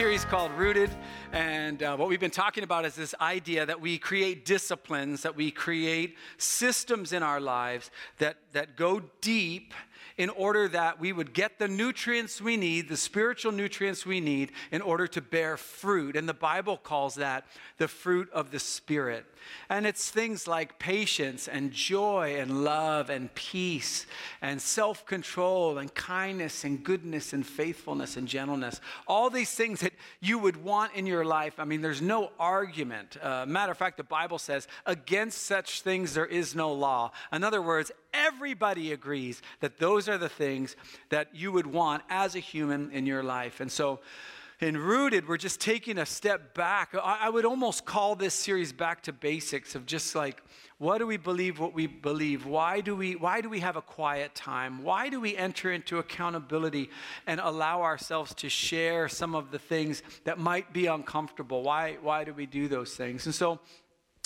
[0.00, 0.88] series called Rooted.
[1.30, 5.36] And uh, what we've been talking about is this idea that we create disciplines, that
[5.36, 9.74] we create systems in our lives that, that go deep
[10.16, 14.52] in order that we would get the nutrients we need, the spiritual nutrients we need,
[14.72, 16.16] in order to bear fruit.
[16.16, 17.44] And the Bible calls that
[17.76, 19.26] the fruit of the Spirit.
[19.68, 24.06] And it's things like patience and joy and love and peace
[24.42, 28.80] and self control and kindness and goodness and faithfulness and gentleness.
[29.06, 31.58] All these things that you would want in your life.
[31.58, 33.16] I mean, there's no argument.
[33.22, 37.12] Uh, matter of fact, the Bible says, against such things there is no law.
[37.32, 40.76] In other words, everybody agrees that those are the things
[41.10, 43.60] that you would want as a human in your life.
[43.60, 44.00] And so,
[44.60, 46.94] in Rooted, we're just taking a step back.
[46.94, 50.42] I, would almost call this series back to basics of just like,
[50.76, 52.44] what do we believe what we believe?
[52.44, 54.82] Why do we, why do we have a quiet time?
[54.82, 56.90] Why do we enter into accountability
[57.26, 61.62] and allow ourselves to share some of the things that might be uncomfortable?
[61.62, 63.24] Why, why do we do those things?
[63.24, 63.60] And so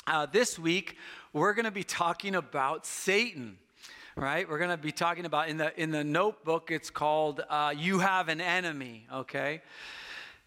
[0.08, 0.96] uh, this week,
[1.32, 3.58] we're going to be talking about Satan
[4.16, 4.48] right?
[4.48, 6.70] We're going to be talking about in the in the notebook.
[6.70, 9.60] It's called uh, "You Have an Enemy." Okay.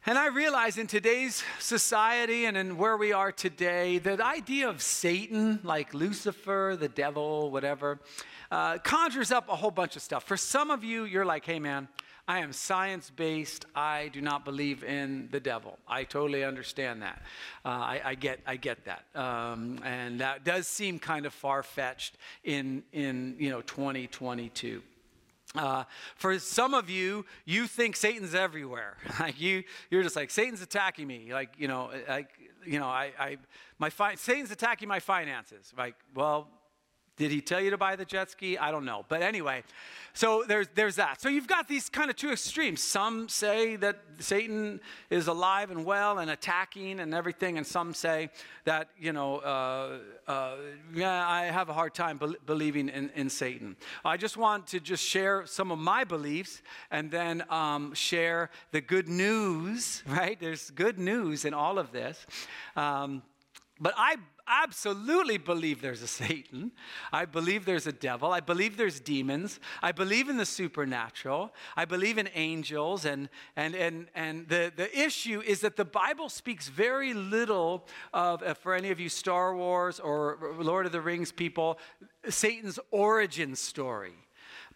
[0.10, 4.82] And I realize in today's society and in where we are today, the idea of
[4.82, 8.00] Satan, like Lucifer, the devil, whatever,
[8.50, 10.24] uh, conjures up a whole bunch of stuff.
[10.24, 11.90] For some of you, you're like, hey man,
[12.26, 13.66] I am science based.
[13.76, 15.78] I do not believe in the devil.
[15.86, 17.22] I totally understand that.
[17.66, 19.04] Uh, I, I, get, I get that.
[19.14, 24.82] Um, and that does seem kind of far fetched in, in you know, 2022.
[25.56, 28.98] Uh, for some of you, you think Satan's everywhere.
[29.20, 31.34] Like you, you're just like Satan's attacking me.
[31.34, 32.30] Like you know, like
[32.66, 33.38] you know, I, I
[33.80, 35.74] my fi- Satan's attacking my finances.
[35.78, 36.48] Like, well,
[37.18, 38.58] did he tell you to buy the jet ski?
[38.58, 39.04] I don't know.
[39.10, 39.64] But anyway,
[40.14, 41.20] so there's, there's that.
[41.20, 42.82] So you've got these kind of two extremes.
[42.82, 44.80] Some say that Satan
[45.10, 48.30] is alive and well and attacking and everything, and some say
[48.66, 50.56] that, you know, uh, uh,
[50.94, 53.76] yeah, I have a hard time be- believing in, in Satan.
[54.06, 56.62] I just want to just share some of my beliefs
[56.92, 60.40] and then um, share the good news, right?
[60.40, 62.26] There's good news in all of this.
[62.76, 63.24] Um,
[63.80, 64.18] but I
[64.48, 66.72] absolutely believe there's a Satan.
[67.12, 68.32] I believe there's a devil.
[68.32, 69.60] I believe there's demons.
[69.82, 71.54] I believe in the supernatural.
[71.76, 73.06] I believe in angels.
[73.06, 78.42] And, and, and, and the, the issue is that the Bible speaks very little of,
[78.44, 81.80] uh, for any of you Star Wars or Lord of the Rings people,
[82.30, 84.14] Satan's origin story.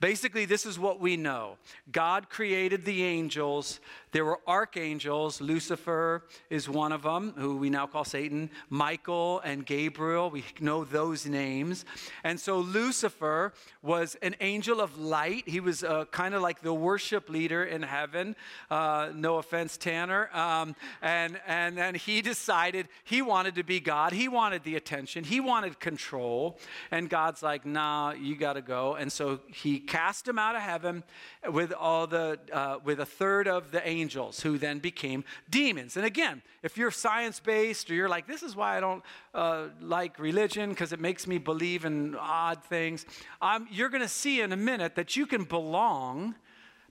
[0.02, 1.58] Basically, this is what we know
[1.92, 3.80] God created the angels
[4.12, 5.40] there were archangels.
[5.40, 8.50] Lucifer is one of them, who we now call Satan.
[8.70, 11.86] Michael and Gabriel, we know those names.
[12.24, 15.48] And so Lucifer was an angel of light.
[15.48, 18.36] He was uh, kind of like the worship leader in heaven.
[18.70, 20.30] Uh, no offense, Tanner.
[20.36, 24.12] Um, and, and then he decided he wanted to be God.
[24.12, 26.60] He wanted the attention, he wanted control.
[26.92, 28.96] And God's like, nah, you got to go.
[28.96, 31.04] And so he cast him out of heaven
[31.50, 35.98] with all the, uh, with a third of the angels angels who then became demons.
[35.98, 39.04] And again, if you're science based or you're like, this is why I don't
[39.34, 43.06] uh, like religion because it makes me believe in odd things,
[43.42, 46.36] um, you're going to see in a minute that you can belong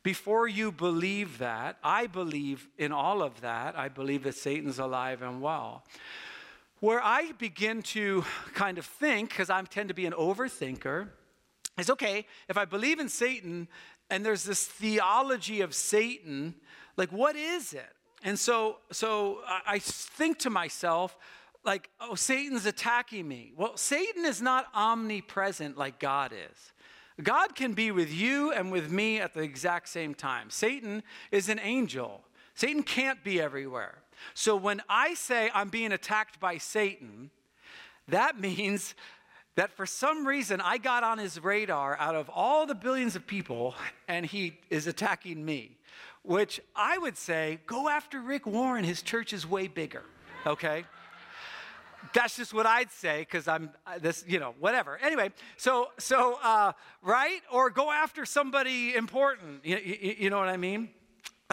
[0.03, 1.77] before you believe that.
[1.83, 3.79] I believe in all of that.
[3.79, 5.85] I believe that Satan's alive and well.
[6.81, 11.09] Where I begin to kind of think, because I tend to be an overthinker,
[11.79, 13.69] is okay, if I believe in Satan
[14.11, 16.55] and there's this theology of Satan
[17.01, 17.89] like, what is it?
[18.23, 21.17] And so, so I think to myself,
[21.65, 23.53] like, oh, Satan's attacking me.
[23.57, 26.73] Well, Satan is not omnipresent like God is.
[27.25, 30.51] God can be with you and with me at the exact same time.
[30.51, 31.03] Satan
[31.33, 32.23] is an angel.
[32.55, 34.03] Satan can't be everywhere.
[34.35, 37.31] So when I say I'm being attacked by Satan,
[38.09, 38.95] that means
[39.57, 43.27] that for some reason I got on his radar out of all the billions of
[43.27, 43.75] people
[44.07, 45.79] and he is attacking me
[46.23, 48.85] which I would say go after Rick Warren.
[48.85, 50.03] His church is way bigger,
[50.47, 50.85] okay?
[52.13, 53.71] That's just what I'd say because I'm
[54.01, 54.99] this, you know, whatever.
[54.99, 56.73] Anyway, so so uh,
[57.03, 59.65] right or go after somebody important.
[59.65, 60.91] You, you, you know what I mean?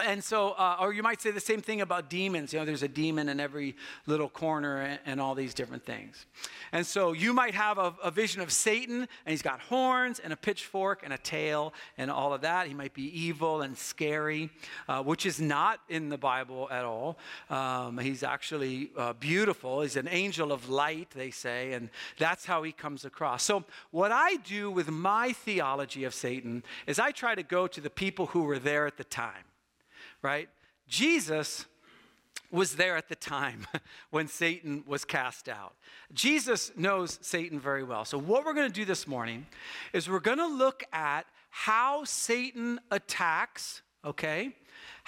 [0.04, 2.52] And so, uh, or you might say the same thing about demons.
[2.52, 3.74] You know, there's a demon in every
[4.06, 6.26] little corner and, and all these different things.
[6.70, 10.32] And so, you might have a, a, vision of Satan, and he's got horns and
[10.32, 12.68] a pitchfork and a tail and all of that.
[12.68, 14.50] He might be evil and scary,
[14.88, 17.18] uh, which is not in the Bible at all.
[17.50, 19.80] Um, he's actually uh, beautiful.
[19.80, 23.42] He's an angel of light, they say, and that's how he comes across.
[23.42, 27.80] So, what I do with my theology of Satan is I try to go to
[27.80, 29.47] the people who were there at the time
[30.22, 30.48] right?
[30.86, 31.66] Jesus
[32.50, 33.66] was there at the time
[34.10, 35.74] when Satan was cast out.
[36.12, 38.04] Jesus knows Satan very well.
[38.04, 39.46] So, what we're going to do this morning
[39.92, 44.54] is we're going to look at how Satan attacks, okay?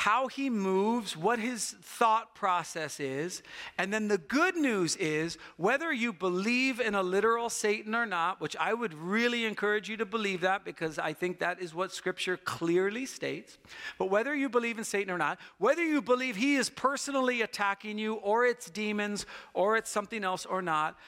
[0.00, 3.43] how he moves, what his thought process is.
[3.76, 8.41] And then the good news is whether you believe in a literal Satan or not,
[8.41, 11.93] which I would really encourage you to believe that because I think that is what
[11.93, 13.58] scripture clearly states.
[13.99, 17.99] But whether you believe in Satan or not, whether you believe he is personally attacking
[17.99, 20.99] you or it's demons or it's something else or not,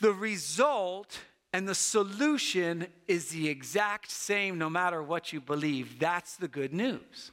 [0.00, 1.20] the result
[1.52, 5.98] and the solution is the exact same no matter what you believe.
[5.98, 7.32] That's the good news.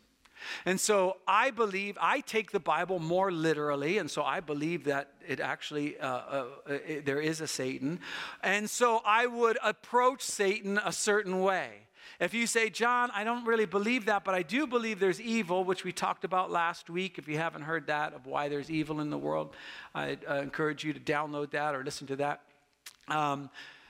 [0.65, 5.12] And so I believe, I take the Bible more literally, and so I believe that
[5.27, 8.00] it actually, uh, uh, it, there is a Satan.
[8.44, 11.69] And so I would approach Satan a certain way.
[12.19, 15.63] If you say, John, I don't really believe that, but I do believe there's evil,
[15.63, 17.17] which we talked about last week.
[17.17, 19.56] If you haven't heard that, of why there's evil in the world,
[19.94, 22.41] I uh, encourage you to download that or listen to that.
[23.07, 23.50] Um,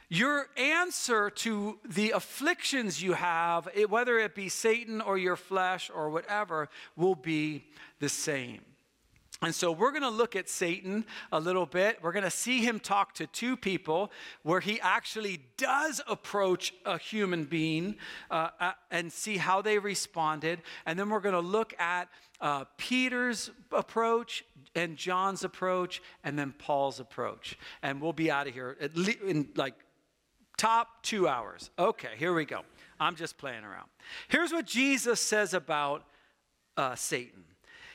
[0.09, 6.09] your answer to the afflictions you have, whether it be Satan or your flesh or
[6.09, 7.65] whatever, will be
[7.99, 8.61] the same.
[9.41, 11.99] And so we're going to look at Satan a little bit.
[12.01, 14.11] We're going to see him talk to two people
[14.43, 17.97] where he actually does approach a human being
[18.31, 20.61] uh, and see how they responded.
[20.85, 22.07] And then we're going to look at
[22.39, 27.57] uh, Peter's approach and John's approach and then Paul's approach.
[27.83, 29.75] And we'll be out of here in like
[30.57, 31.69] Top two hours.
[31.77, 32.61] Okay, here we go.
[32.99, 33.87] I'm just playing around.
[34.27, 36.03] Here's what Jesus says about
[36.77, 37.43] uh, Satan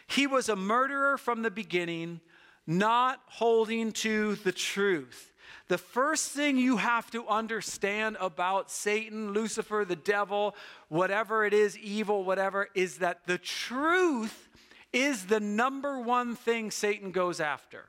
[0.07, 2.21] He was a murderer from the beginning,
[2.67, 5.33] not holding to the truth.
[5.69, 10.56] The first thing you have to understand about Satan, Lucifer, the devil,
[10.89, 14.49] whatever it is, evil, whatever, is that the truth
[14.93, 17.87] is the number one thing Satan goes after.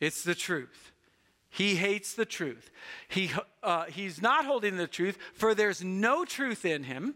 [0.00, 0.92] It's the truth.
[1.56, 2.70] He hates the truth.
[3.08, 3.30] He,
[3.62, 7.14] uh, he's not holding the truth, for there's no truth in him.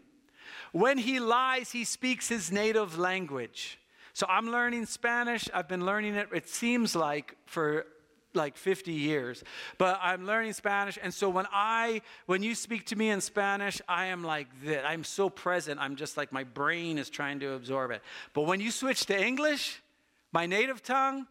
[0.71, 3.77] When he lies, he speaks his native language.
[4.13, 5.47] So I'm learning Spanish.
[5.53, 7.85] I've been learning it, it seems like, for
[8.33, 9.43] like 50 years
[9.77, 13.81] but i'm learning spanish and so when i when you speak to me in spanish
[13.89, 17.51] i am like this i'm so present i'm just like my brain is trying to
[17.51, 18.01] absorb it
[18.33, 19.81] but when you switch to english
[20.31, 21.27] my native tongue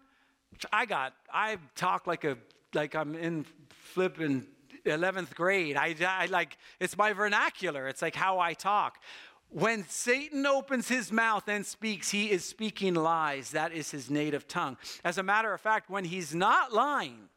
[0.75, 2.37] i got i talk like a
[2.75, 4.47] like I'm in flipping
[4.85, 5.77] 11th grade.
[5.77, 7.89] I, I like, it's my vernacular.
[7.89, 8.99] It's like how I talk.
[9.51, 13.51] When Satan opens his mouth and speaks, he is speaking lies.
[13.51, 14.77] That is his native tongue.
[15.05, 17.29] As a matter of fact, when he's not lying,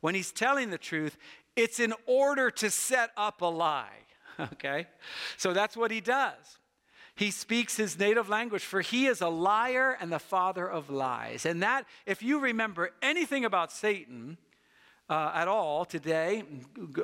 [0.00, 1.16] when he's telling the truth,
[1.54, 3.88] it's in order to set up a lie.
[4.54, 4.86] Okay?
[5.36, 6.58] So that's what he does.
[7.14, 11.44] He speaks his native language, for he is a liar and the father of lies.
[11.44, 14.38] And that, if you remember anything about Satan,
[15.10, 16.44] uh, at all today,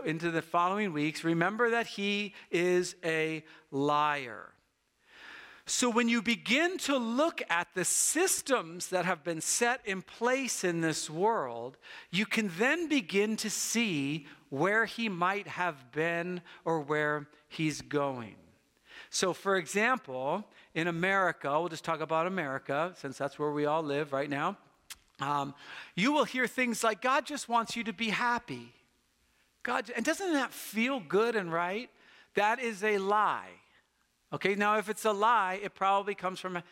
[0.05, 4.53] into the following weeks, remember that he is a liar.
[5.69, 10.63] So, when you begin to look at the systems that have been set in place
[10.63, 11.77] in this world,
[12.13, 18.37] you can then begin to see where he might have been or where he's going.
[19.11, 20.45] So, for example,
[20.77, 24.57] in America, we'll just talk about America since that's where we all live right now.
[25.21, 25.55] Um,
[25.95, 28.73] you will hear things like, God just wants you to be happy.
[29.63, 31.91] God, and doesn't that feel good and right?
[32.35, 33.51] That is a lie.
[34.33, 36.63] Okay, now if it's a lie, it probably comes from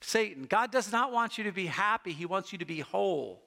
[0.00, 0.44] Satan.
[0.44, 3.42] God does not want you to be happy, He wants you to be whole.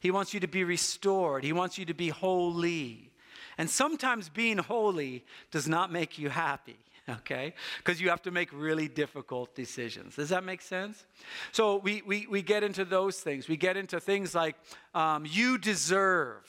[0.00, 3.10] He wants you to be restored, He wants you to be holy.
[3.56, 6.78] And sometimes being holy does not make you happy.
[7.08, 7.54] okay?
[7.78, 10.16] Because you have to make really difficult decisions.
[10.16, 11.04] Does that make sense?
[11.52, 13.48] So we, we, we get into those things.
[13.48, 14.56] We get into things like,
[14.94, 16.44] um, you deserve,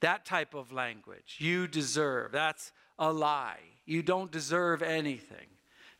[0.00, 1.36] that type of language.
[1.38, 2.32] You deserve.
[2.32, 3.60] That's a lie.
[3.86, 5.46] You don't deserve anything.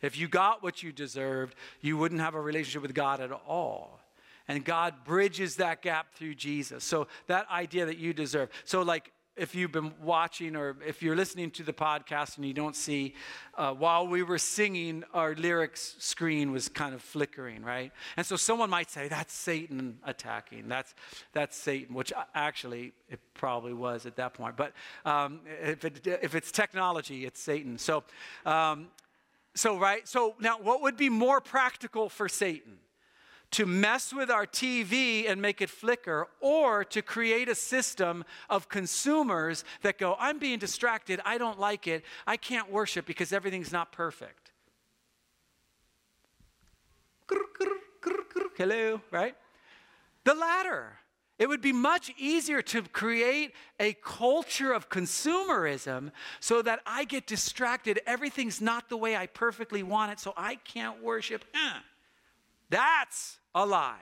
[0.01, 3.99] If you got what you deserved, you wouldn't have a relationship with God at all.
[4.47, 6.83] And God bridges that gap through Jesus.
[6.83, 8.49] So that idea that you deserve.
[8.65, 12.53] So, like, if you've been watching or if you're listening to the podcast and you
[12.53, 13.15] don't see,
[13.55, 17.91] uh, while we were singing, our lyrics screen was kind of flickering, right?
[18.17, 20.67] And so someone might say, that's Satan attacking.
[20.67, 20.93] That's,
[21.31, 24.57] that's Satan, which actually it probably was at that point.
[24.57, 24.73] But
[25.05, 27.77] um, if, it, if it's technology, it's Satan.
[27.77, 28.03] So,
[28.45, 28.87] um,
[29.55, 30.07] so, right?
[30.07, 32.77] So now, what would be more practical for Satan?
[33.51, 38.69] To mess with our TV and make it flicker, or to create a system of
[38.69, 43.71] consumers that go, I'm being distracted, I don't like it, I can't worship because everything's
[43.71, 44.51] not perfect.
[48.57, 49.35] Hello, right?
[50.23, 50.97] The latter.
[51.39, 57.25] It would be much easier to create a culture of consumerism so that I get
[57.25, 57.99] distracted.
[58.05, 61.43] Everything's not the way I perfectly want it, so I can't worship.
[61.55, 61.79] Eh.
[62.71, 63.99] That's a lie.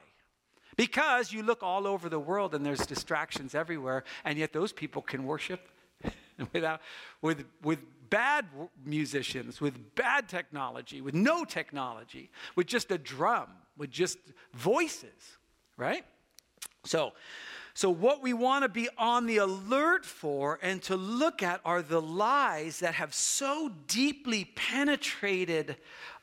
[0.78, 5.02] Because you look all over the world and there's distractions everywhere, and yet those people
[5.02, 5.68] can worship
[6.54, 6.80] without,
[7.22, 8.46] with, with bad
[8.86, 14.20] musicians, with bad technology, with no technology, with just a drum, with just
[14.54, 15.38] voices,
[15.76, 16.06] right?
[16.86, 17.12] So,
[17.74, 21.82] so what we want to be on the alert for and to look at are
[21.82, 25.76] the lies that have so deeply penetrated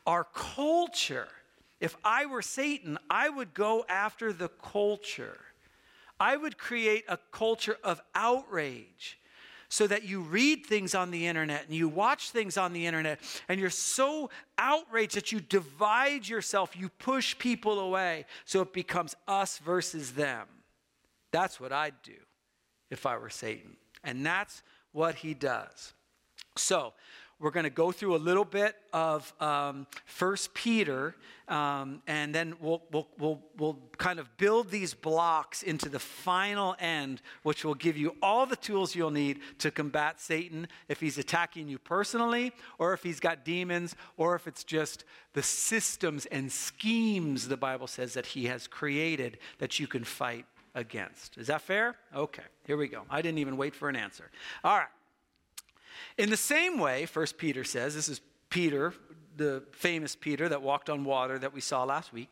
[0.05, 1.27] our culture.
[1.79, 5.39] If I were Satan, I would go after the culture.
[6.19, 9.19] I would create a culture of outrage
[9.69, 13.19] so that you read things on the internet and you watch things on the internet
[13.49, 19.15] and you're so outraged that you divide yourself, you push people away, so it becomes
[19.27, 20.47] us versus them.
[21.31, 22.17] That's what I'd do
[22.89, 23.75] if I were Satan.
[24.03, 25.93] And that's what he does.
[26.55, 26.93] So,
[27.39, 31.15] we're going to go through a little bit of um, First Peter,
[31.47, 36.75] um, and then we'll, we'll, we'll, we'll kind of build these blocks into the final
[36.79, 41.17] end, which will give you all the tools you'll need to combat Satan if he's
[41.17, 46.51] attacking you personally, or if he's got demons, or if it's just the systems and
[46.51, 51.37] schemes the Bible says that he has created that you can fight against.
[51.37, 51.95] Is that fair?
[52.15, 53.03] Okay, here we go.
[53.09, 54.29] I didn't even wait for an answer.
[54.63, 54.87] All right.
[56.17, 58.93] In the same way, First Peter says, this is Peter,
[59.35, 62.31] the famous Peter that walked on water that we saw last week.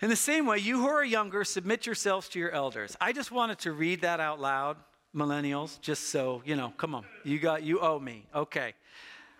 [0.00, 2.96] In the same way, you who are younger, submit yourselves to your elders.
[3.00, 4.76] I just wanted to read that out loud,
[5.14, 7.04] millennials, just so, you know, come on.
[7.24, 8.26] You got you owe me.
[8.34, 8.74] Okay.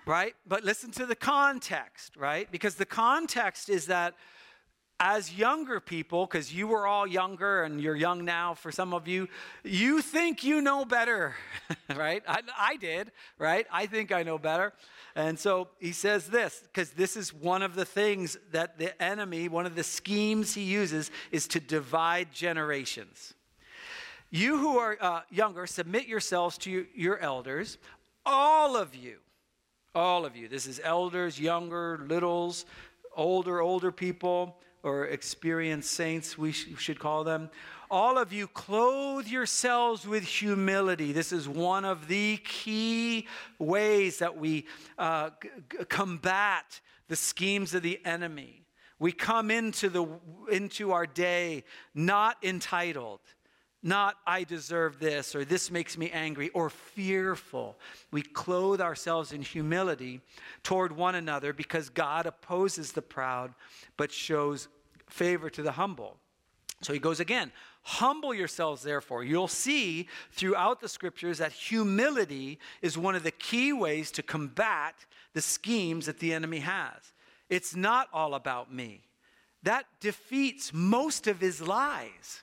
[0.07, 0.35] Right?
[0.47, 2.51] But listen to the context, right?
[2.51, 4.15] Because the context is that
[5.01, 9.09] as younger people, because you were all younger and you're young now for some of
[9.09, 9.29] you,
[9.65, 11.35] you think you know better,
[11.97, 12.23] right?
[12.29, 13.67] I, I, did, right?
[13.73, 14.73] I think I know better.
[15.17, 19.49] And so he says this, because this is one of the things that the enemy,
[19.49, 23.35] one of the schemes he uses, is to divide generations.
[24.31, 27.79] You who are uh, younger, submit yourselves to your elders,
[28.25, 29.19] all of you.
[29.95, 30.49] All of you.
[30.49, 32.65] This is elders, younger, littles,
[33.17, 37.51] older, older people or experienced saints, we sh- should call them.
[37.91, 41.13] All of you, clothe yourselves with humility.
[41.13, 43.27] This is one of the key
[43.59, 44.67] ways that we
[44.99, 48.65] uh, g- combat the schemes of the enemy.
[48.99, 50.07] We come into, the,
[50.51, 51.65] into our day
[51.95, 53.21] not entitled,
[53.83, 57.79] not I deserve this or this makes me angry or fearful.
[58.11, 60.21] We clothe ourselves in humility
[60.63, 63.55] toward one another because God opposes the proud
[63.97, 64.69] but shows
[65.15, 66.19] favor to the humble.
[66.83, 67.53] So he goes again,
[67.83, 69.25] humble yourselves, therefore.
[69.25, 74.95] You'll see throughout the scriptures that humility is one of the key ways to combat
[75.33, 77.13] the schemes that the enemy has.
[77.49, 79.03] It's not all about me.
[79.63, 82.43] That defeats most of his lies.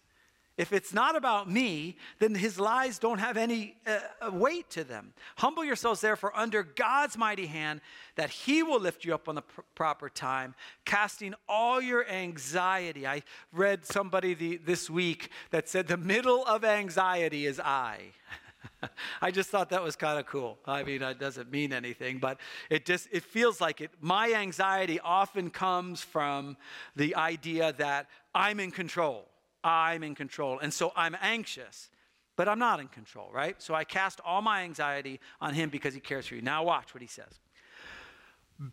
[0.57, 4.83] If it's not about me, then his lies don't have any uh, uh, weight to
[4.83, 5.13] them.
[5.37, 7.79] Humble yourselves, therefore, under God's mighty hand,
[8.15, 10.53] that he will lift you up on the pr- proper time,
[10.83, 13.07] casting all your anxiety.
[13.07, 18.11] I read somebody the, this week that said, The middle of anxiety is I.
[19.21, 20.59] I just thought that was kind of cool.
[20.65, 22.39] I mean, it doesn't mean anything, but
[22.69, 23.91] it just it feels like it.
[24.01, 26.57] My anxiety often comes from
[26.95, 29.30] the idea that I'm in control.
[29.63, 30.59] I'm in control.
[30.59, 31.89] And so I'm anxious,
[32.35, 33.61] but I'm not in control, right?
[33.61, 36.41] So I cast all my anxiety on him because he cares for you.
[36.41, 37.39] Now, watch what he says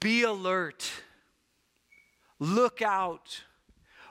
[0.00, 0.90] Be alert,
[2.38, 3.42] look out,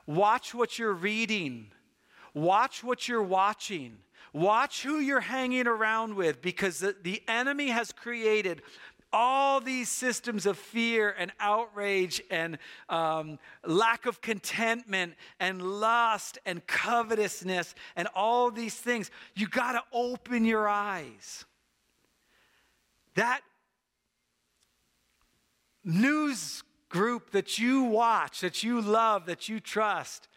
[0.06, 1.72] watch what you're reading,
[2.34, 3.98] watch what you're watching.
[4.34, 8.62] Watch who you're hanging around with because the, the enemy has created
[9.14, 12.58] all these systems of fear and outrage and
[12.90, 19.82] um, lack of contentment and lust and covetousness and all these things, you got to
[19.92, 21.46] open your eyes.
[23.16, 23.42] That
[25.84, 30.28] news group that you watch, that you love, that you trust,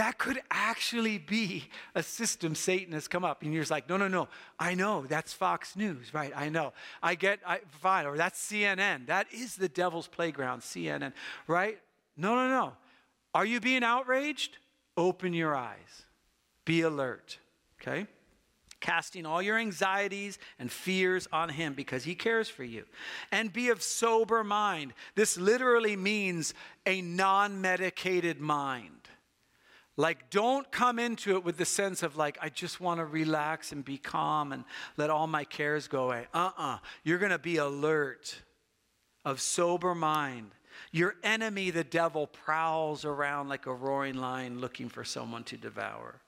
[0.00, 1.64] that could actually be
[1.94, 3.42] a system Satan has come up.
[3.42, 4.28] And you're just like, no, no, no.
[4.58, 6.32] I know that's Fox News, right?
[6.34, 6.72] I know.
[7.02, 8.06] I get, I, fine.
[8.06, 9.08] Or that's CNN.
[9.08, 11.12] That is the devil's playground, CNN,
[11.46, 11.78] right?
[12.16, 12.72] No, no, no.
[13.34, 14.56] Are you being outraged?
[14.96, 16.04] Open your eyes.
[16.64, 17.38] Be alert,
[17.82, 18.06] okay?
[18.80, 22.86] Casting all your anxieties and fears on him because he cares for you.
[23.30, 24.94] And be of sober mind.
[25.14, 26.54] This literally means
[26.86, 28.99] a non medicated mind
[30.00, 33.70] Like, don't come into it with the sense of, like, I just want to relax
[33.70, 34.64] and be calm and
[34.96, 36.26] let all my cares go away.
[36.32, 36.74] Uh uh-uh.
[36.74, 36.78] uh.
[37.04, 38.40] you are going to be alert,
[39.26, 40.52] of sober mind.
[40.90, 46.22] Your enemy, the devil, prowls around like a roaring lion looking for someone to devour.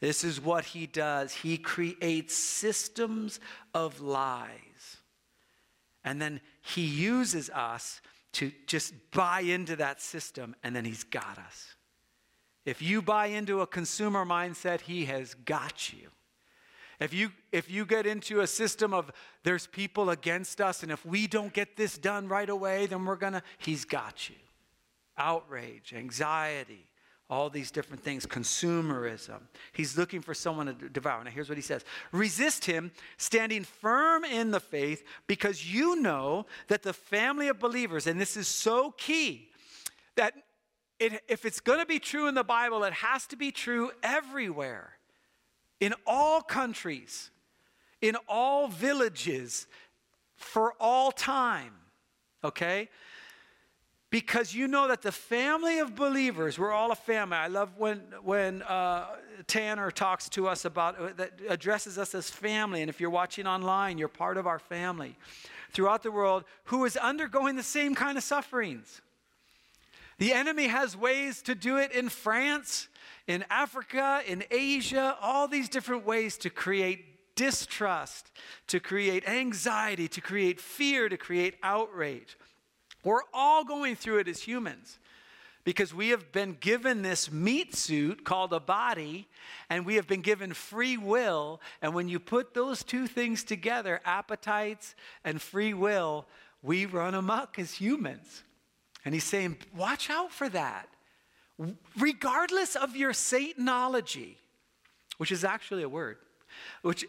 [0.00, 1.32] This is what he does.
[1.32, 3.40] He creates systems
[3.72, 4.98] of lies.
[6.04, 8.02] And then he uses us
[8.32, 11.75] to just buy into that system, and then he's got us.
[12.66, 16.08] If you buy into a consumer mindset, he has got you.
[16.98, 19.12] If you, if you get into a system of
[19.44, 23.16] there's people against us, and if we don't get this done right away, then we're
[23.16, 24.34] gonna, he's got you.
[25.16, 26.86] Outrage, anxiety,
[27.28, 29.40] all these different things, consumerism.
[29.72, 31.22] He's looking for someone to devour.
[31.22, 36.46] Now, here's what he says Resist him, standing firm in the faith, because you know
[36.66, 39.50] that the family of believers, and this is so key,
[40.16, 40.34] that
[40.98, 43.90] it, if it's going to be true in the Bible, it has to be true
[44.02, 44.92] everywhere,
[45.80, 47.30] in all countries,
[48.00, 49.66] in all villages,
[50.36, 51.72] for all time.
[52.44, 52.88] Okay?
[54.10, 57.36] Because you know that the family of believers, we're all a family.
[57.36, 59.06] I love when, when uh,
[59.46, 62.82] Tanner talks to us about, uh, that addresses us as family.
[62.82, 65.18] And if you're watching online, you're part of our family
[65.72, 69.02] throughout the world who is undergoing the same kind of sufferings.
[70.18, 72.88] The enemy has ways to do it in France,
[73.26, 78.30] in Africa, in Asia, all these different ways to create distrust,
[78.68, 82.38] to create anxiety, to create fear, to create outrage.
[83.04, 84.98] We're all going through it as humans
[85.62, 89.28] because we have been given this meat suit called a body
[89.68, 91.60] and we have been given free will.
[91.82, 94.94] And when you put those two things together, appetites
[95.24, 96.26] and free will,
[96.62, 98.44] we run amok as humans.
[99.06, 100.88] And he's saying, watch out for that.
[101.96, 104.34] Regardless of your Satanology,
[105.16, 106.18] which is actually a word,
[106.82, 107.06] which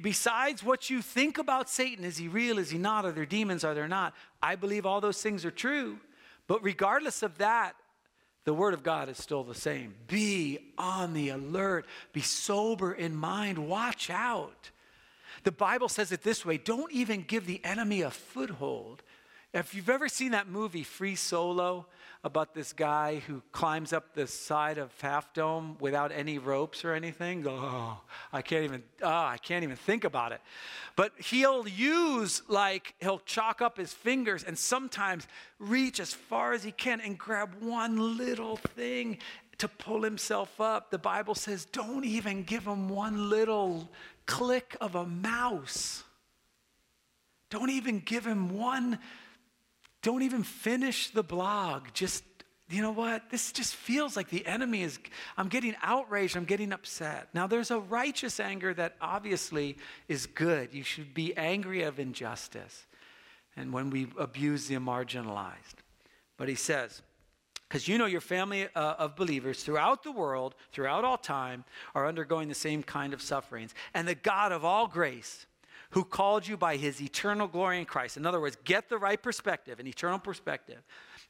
[0.00, 2.58] besides what you think about Satan, is he real?
[2.58, 3.04] Is he not?
[3.04, 3.62] Are there demons?
[3.62, 4.14] Are there not?
[4.42, 5.98] I believe all those things are true.
[6.46, 7.74] But regardless of that,
[8.44, 9.94] the word of God is still the same.
[10.06, 14.70] Be on the alert, be sober in mind, watch out.
[15.42, 19.02] The Bible says it this way don't even give the enemy a foothold.
[19.54, 21.86] If you've ever seen that movie, Free Solo,
[22.24, 26.92] about this guy who climbs up the side of Half Dome without any ropes or
[26.92, 28.00] anything, oh,
[28.32, 30.40] I can't even, oh, I can't even think about it.
[30.96, 35.28] But he'll use, like, he'll chalk up his fingers and sometimes
[35.60, 39.18] reach as far as he can and grab one little thing
[39.58, 40.90] to pull himself up.
[40.90, 43.88] The Bible says, don't even give him one little
[44.26, 46.02] click of a mouse.
[47.50, 48.98] Don't even give him one
[50.04, 51.86] don't even finish the blog.
[51.94, 52.22] Just,
[52.68, 53.30] you know what?
[53.30, 54.98] This just feels like the enemy is,
[55.36, 57.28] I'm getting outraged, I'm getting upset.
[57.32, 60.74] Now, there's a righteous anger that obviously is good.
[60.74, 62.86] You should be angry of injustice
[63.56, 65.76] and when we abuse the marginalized.
[66.36, 67.00] But he says,
[67.66, 71.64] because you know your family uh, of believers throughout the world, throughout all time,
[71.94, 73.74] are undergoing the same kind of sufferings.
[73.94, 75.46] And the God of all grace,
[75.94, 78.16] who called you by his eternal glory in Christ.
[78.16, 80.82] In other words, get the right perspective, an eternal perspective.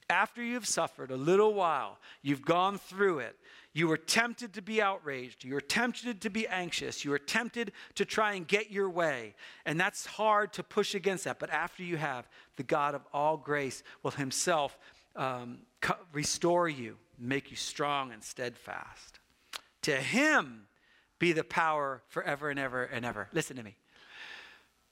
[0.08, 3.36] After you've suffered a little while, you've gone through it,
[3.74, 7.72] you were tempted to be outraged, you were tempted to be anxious, you were tempted
[7.96, 9.34] to try and get your way.
[9.66, 11.38] And that's hard to push against that.
[11.38, 14.78] But after you have, the God of all grace will himself
[15.14, 15.58] um,
[16.10, 19.20] restore you, make you strong and steadfast.
[19.82, 20.68] To him
[21.18, 23.28] be the power forever and ever and ever.
[23.34, 23.76] Listen to me.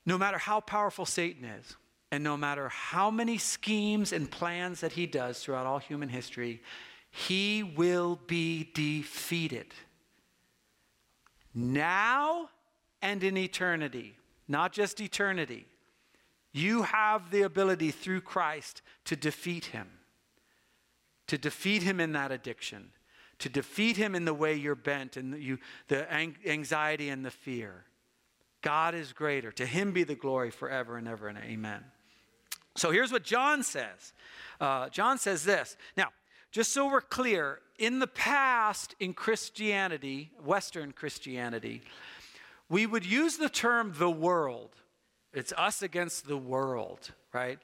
[0.05, 1.77] No matter how powerful Satan is,
[2.11, 6.63] and no matter how many schemes and plans that he does throughout all human history,
[7.11, 9.73] he will be defeated.
[11.55, 12.51] Now
[13.01, 14.17] and in eternity,
[14.49, 15.67] not just eternity.
[16.53, 19.89] You have the ability through Christ to defeat him,
[21.27, 22.91] to defeat him in that addiction,
[23.39, 27.85] to defeat him in the way you're bent and you, the anxiety and the fear.
[28.63, 29.53] God is greater.
[29.53, 31.85] To him be the glory forever and ever and amen.
[32.77, 34.13] So here's what John says.
[34.61, 35.77] Uh, John says this.
[35.97, 36.09] Now,
[36.51, 41.83] just so we're clear, in the past in Christianity, Western Christianity,
[42.69, 44.71] we would use the term the world.
[45.33, 47.59] It's us against the world, right?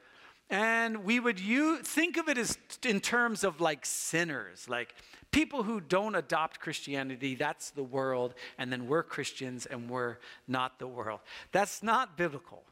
[0.50, 4.94] And we would use, think of it as in terms of like sinners, like
[5.30, 10.78] people who don't adopt Christianity, that's the world, and then we're Christians and we're not
[10.78, 11.20] the world.
[11.52, 12.62] That's not biblical.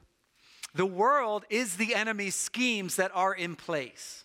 [0.74, 4.24] The world is the enemy's schemes that are in place.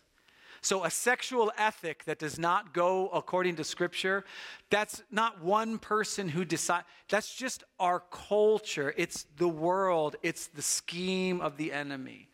[0.63, 4.25] So, a sexual ethic that does not go according to Scripture,
[4.69, 6.85] that's not one person who decides.
[7.09, 8.93] That's just our culture.
[8.95, 12.30] It's the world, it's the scheme of the enemy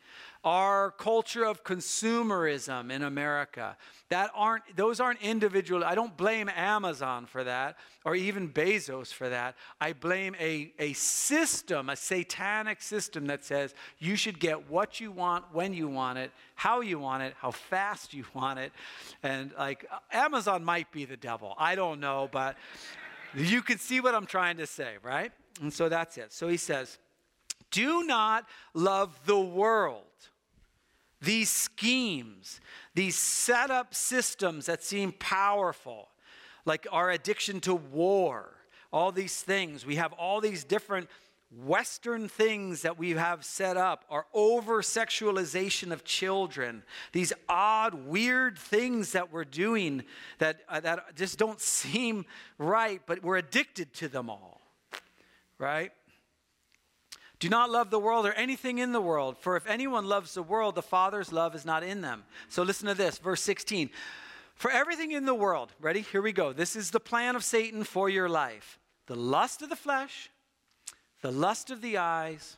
[0.47, 3.75] our culture of consumerism in America.
[4.07, 5.83] That aren't those aren't individual.
[5.83, 9.55] I don't blame Amazon for that or even Bezos for that.
[9.81, 15.11] I blame a, a system, a satanic system that says you should get what you
[15.11, 18.71] want when you want it, how you want it, how fast you want it.
[19.23, 21.55] And like Amazon might be the devil.
[21.57, 22.55] I don't know, but
[23.35, 25.33] you can see what I'm trying to say, right?
[25.61, 26.31] And so that's it.
[26.31, 26.99] So he says,
[27.69, 30.03] do not love the world
[31.21, 32.59] these schemes,
[32.93, 36.09] these set up systems that seem powerful,
[36.65, 38.53] like our addiction to war,
[38.91, 39.85] all these things.
[39.85, 41.09] We have all these different
[41.49, 48.57] Western things that we have set up, our over sexualization of children, these odd, weird
[48.57, 50.03] things that we're doing
[50.39, 52.25] that, uh, that just don't seem
[52.57, 54.61] right, but we're addicted to them all,
[55.57, 55.91] right?
[57.39, 60.41] Do not love the world or anything in the world, for if anyone loves the
[60.41, 62.23] world, the Father's love is not in them.
[62.49, 63.91] So listen to this, verse 16.
[64.55, 66.01] For everything in the world, ready?
[66.01, 66.51] Here we go.
[66.51, 70.29] This is the plan of Satan for your life the lust of the flesh,
[71.21, 72.57] the lust of the eyes,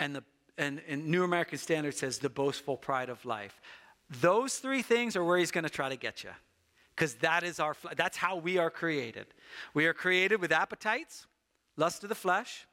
[0.00, 0.24] and the
[0.58, 3.60] and, and New American Standard says the boastful pride of life.
[4.20, 6.30] Those three things are where he's going to try to get you.
[6.94, 9.26] Because that is our that's how we are created.
[9.74, 11.26] We are created with appetites,
[11.76, 12.66] lust of the flesh,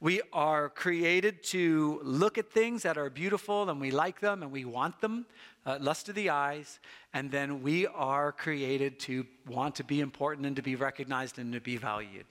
[0.00, 4.52] we are created to look at things that are beautiful and we like them and
[4.52, 5.26] we want them,
[5.64, 6.80] uh, lust of the eyes.
[7.14, 11.52] And then we are created to want to be important and to be recognized and
[11.52, 12.26] to be valued,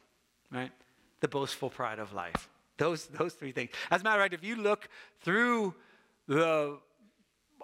[0.52, 0.72] right?
[1.22, 2.50] The boastful pride of life.
[2.78, 3.72] Those, those three things.
[3.90, 4.90] As a matter of fact, if you look
[5.22, 5.74] through
[6.28, 6.78] the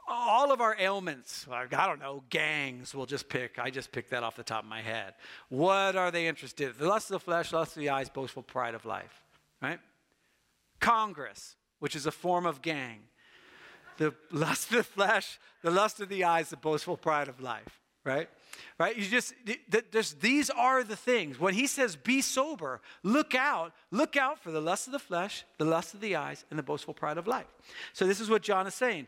[0.07, 4.23] all of our ailments, I don't know, gangs, we'll just pick, I just picked that
[4.23, 5.13] off the top of my head.
[5.47, 6.77] What are they interested in?
[6.77, 9.21] The lust of the flesh, lust of the eyes, boastful pride of life
[9.62, 9.80] right?
[10.80, 13.00] Congress, which is a form of gang.
[13.97, 17.80] The lust of the flesh, the lust of the eyes, the boastful pride of life,
[18.04, 18.28] right?
[18.80, 18.97] Right?
[18.97, 19.34] You just,
[20.19, 21.39] these are the things.
[21.39, 25.45] When he says be sober, look out, look out for the lust of the flesh,
[25.60, 27.45] the lust of the eyes, and the boastful pride of life.
[27.93, 29.08] So this is what John is saying.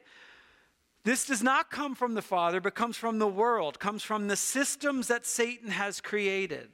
[1.05, 4.37] This does not come from the Father, but comes from the world, comes from the
[4.37, 6.69] systems that Satan has created.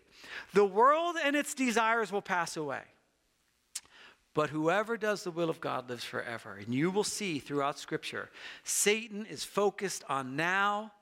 [0.54, 2.82] The world and its desires will pass away.
[4.40, 6.54] But whoever does the will of God lives forever.
[6.54, 8.30] And you will see throughout Scripture,
[8.64, 10.94] Satan is focused on now.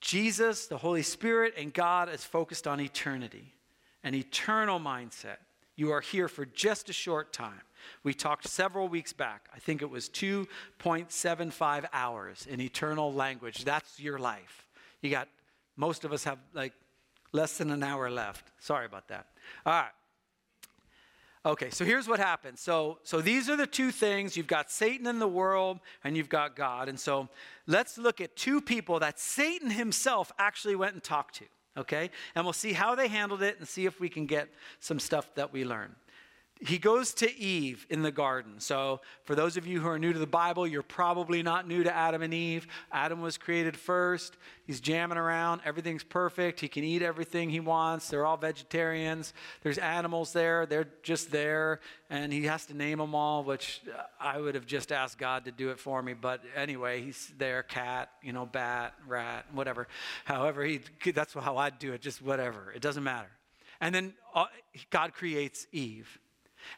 [0.00, 3.54] Jesus, the Holy Spirit, and God is focused on eternity,
[4.02, 5.36] an eternal mindset.
[5.76, 7.60] You are here for just a short time.
[8.02, 9.48] We talked several weeks back.
[9.54, 13.64] I think it was 2.75 hours in eternal language.
[13.64, 14.66] That's your life.
[15.00, 15.28] You got,
[15.76, 16.72] most of us have like
[17.30, 18.50] less than an hour left.
[18.58, 19.26] Sorry about that.
[19.64, 19.92] All right.
[21.46, 22.60] Okay, so here's what happens.
[22.60, 24.36] So, so these are the two things.
[24.36, 26.88] You've got Satan in the world, and you've got God.
[26.88, 27.28] And so
[27.66, 31.44] let's look at two people that Satan himself actually went and talked to.
[31.76, 32.10] Okay?
[32.34, 34.48] And we'll see how they handled it and see if we can get
[34.80, 35.94] some stuff that we learn
[36.60, 38.54] he goes to Eve in the garden.
[38.58, 41.84] So, for those of you who are new to the Bible, you're probably not new
[41.84, 42.66] to Adam and Eve.
[42.90, 44.36] Adam was created first.
[44.66, 45.60] He's jamming around.
[45.64, 46.60] Everything's perfect.
[46.60, 48.08] He can eat everything he wants.
[48.08, 49.32] They're all vegetarians.
[49.62, 50.66] There's animals there.
[50.66, 51.80] They're just there.
[52.10, 53.80] And he has to name them all, which
[54.20, 56.12] I would have just asked God to do it for me.
[56.12, 59.86] But anyway, he's there cat, you know, bat, rat, whatever.
[60.24, 60.80] However, he,
[61.14, 62.72] that's how I'd do it, just whatever.
[62.74, 63.30] It doesn't matter.
[63.80, 64.46] And then uh,
[64.90, 66.18] God creates Eve.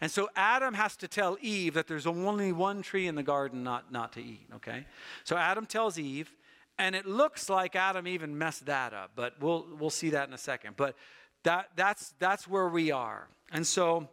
[0.01, 3.62] And so Adam has to tell Eve that there's only one tree in the garden
[3.62, 4.87] not, not to eat, okay?
[5.25, 6.31] So Adam tells Eve,
[6.79, 10.35] and it looks like Adam even messed that up, but we'll, we'll see that in
[10.35, 10.77] a second.
[10.77, 10.97] But
[11.45, 13.29] that, that's, that's where we are.
[13.53, 14.09] And so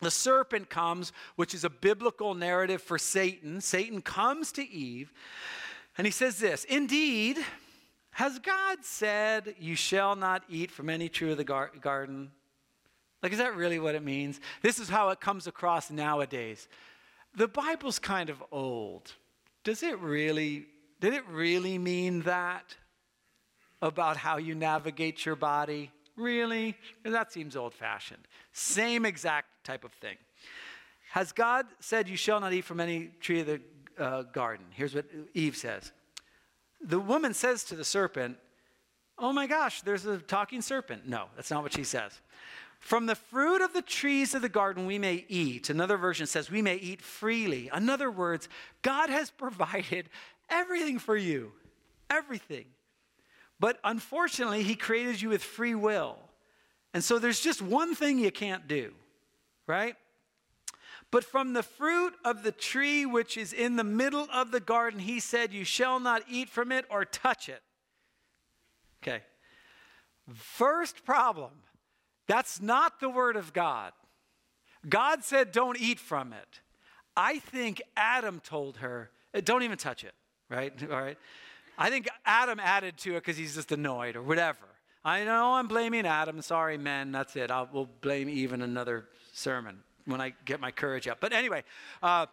[0.00, 3.60] the serpent comes, which is a biblical narrative for Satan.
[3.60, 5.12] Satan comes to Eve,
[5.96, 7.38] and he says this Indeed,
[8.12, 12.30] has God said, You shall not eat from any tree of the gar- garden?
[13.22, 14.40] Like, is that really what it means?
[14.62, 16.68] This is how it comes across nowadays.
[17.34, 19.12] The Bible's kind of old.
[19.64, 20.66] Does it really,
[21.00, 22.76] did it really mean that
[23.82, 25.90] about how you navigate your body?
[26.16, 26.76] Really?
[27.04, 28.26] That seems old fashioned.
[28.52, 30.16] Same exact type of thing.
[31.10, 33.60] Has God said, You shall not eat from any tree of the
[33.98, 34.66] uh, garden?
[34.70, 35.92] Here's what Eve says.
[36.80, 38.36] The woman says to the serpent,
[39.18, 41.08] Oh my gosh, there's a talking serpent.
[41.08, 42.20] No, that's not what she says.
[42.78, 45.68] From the fruit of the trees of the garden we may eat.
[45.68, 47.70] Another version says we may eat freely.
[47.74, 48.48] In other words,
[48.82, 50.08] God has provided
[50.48, 51.52] everything for you.
[52.10, 52.64] everything.
[53.60, 56.16] But unfortunately, He created you with free will.
[56.94, 58.94] And so there's just one thing you can't do,
[59.66, 59.94] right?
[61.10, 65.00] But from the fruit of the tree which is in the middle of the garden,
[65.00, 67.62] he said, You shall not eat from it or touch it.
[69.02, 69.22] Okay.
[70.32, 71.50] First problem
[72.28, 73.92] that's not the word of God.
[74.88, 76.60] God said, Don't eat from it.
[77.16, 80.14] I think Adam told her, uh, Don't even touch it,
[80.48, 80.72] right?
[80.90, 81.18] All right.
[81.76, 84.66] I think Adam added to it because he's just annoyed or whatever.
[85.04, 86.42] I know I'm blaming Adam.
[86.42, 87.12] Sorry, men.
[87.12, 87.50] That's it.
[87.50, 91.18] I will blame even another sermon when I get my courage up.
[91.20, 91.62] But anyway,
[92.02, 92.26] uh,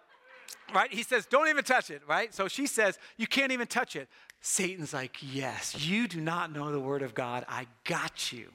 [0.73, 0.91] right?
[0.91, 2.33] He says, don't even touch it, right?
[2.33, 4.09] So she says, you can't even touch it.
[4.41, 7.45] Satan's like, yes, you do not know the word of God.
[7.47, 8.49] I got you.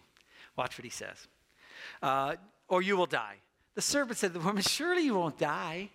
[0.61, 1.27] Watch what he says.
[2.03, 2.37] Uh,
[2.69, 3.37] or you will die.
[3.77, 5.89] The serpent said to the woman, surely you won't die.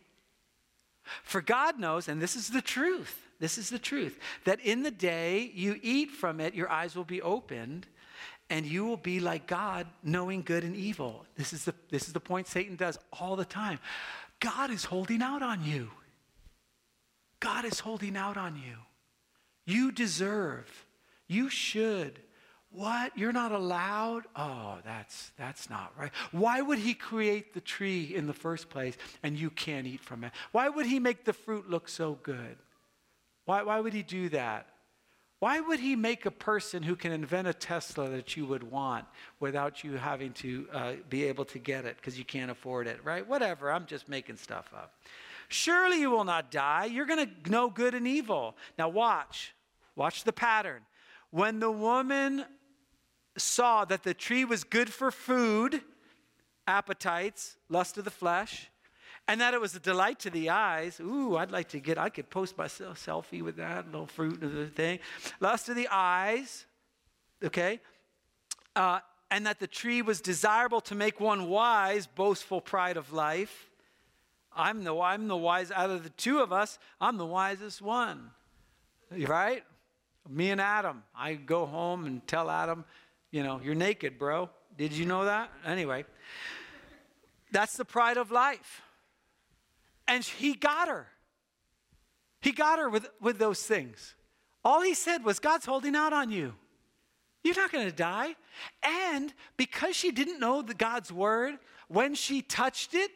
[1.22, 4.90] For God knows, and this is the truth, this is the truth, that in the
[4.90, 7.86] day you eat from it, your eyes will be opened
[8.50, 11.28] and you will be like God, knowing good and evil.
[11.36, 13.78] This is the, this is the point Satan does all the time.
[14.40, 15.92] God is holding out on you.
[17.40, 18.78] God is holding out on you.
[19.68, 20.88] You deserve.
[21.28, 22.20] You should.
[22.76, 23.18] What?
[23.18, 24.24] You're not allowed?
[24.36, 26.12] Oh, that's that's not right.
[26.32, 30.26] Why would he create the tree in the first place and you can't eat from
[30.26, 30.34] it?
[30.52, 32.58] Why would he make the fruit look so good?
[33.46, 34.68] Why, why would he do that?
[35.40, 39.06] Why would he make a person who can invent a Tesla that you would want
[39.40, 43.00] without you having to uh, be able to get it because you can't afford it,
[43.04, 43.26] right?
[43.28, 44.96] Whatever, I'm just making stuff up.
[45.48, 46.86] Surely you will not die.
[46.86, 48.56] You're going to know good and evil.
[48.78, 49.54] Now, watch.
[49.96, 50.82] Watch the pattern.
[51.30, 52.46] When the woman
[53.38, 55.82] saw that the tree was good for food,
[56.68, 58.70] appetites, lust of the flesh,
[59.28, 61.00] and that it was a delight to the eyes.
[61.00, 64.56] Ooh, I'd like to get, I could post myself selfie with that little fruit and
[64.56, 65.00] the thing.
[65.40, 66.66] Lust of the eyes,
[67.44, 67.80] okay?
[68.76, 69.00] Uh,
[69.32, 73.70] and that the tree was desirable to make one wise, boastful pride of life.
[74.56, 78.32] I'm the, I'm the wise, out of the two of us, I'm the wisest one,
[79.12, 79.64] right?
[80.30, 81.04] Me and Adam.
[81.16, 82.86] I go home and tell Adam,
[83.36, 84.50] you know, you're naked, bro.
[84.78, 85.52] Did you know that?
[85.66, 86.06] Anyway,
[87.52, 88.82] that's the pride of life.
[90.08, 91.08] And he got her.
[92.40, 94.16] He got her with, with those things.
[94.64, 96.54] All he said was, God's holding out on you.
[97.44, 98.38] You're not going to die.
[98.82, 101.56] And because she didn't know the God's word,
[101.90, 103.12] when she touched it,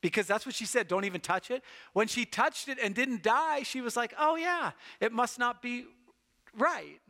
[0.00, 1.64] because that's what she said, don't even touch it.
[1.94, 5.62] When she touched it and didn't die, she was like, oh, yeah, it must not
[5.62, 5.86] be
[6.56, 7.00] right.